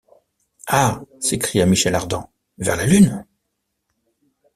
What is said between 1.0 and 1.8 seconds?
s’écria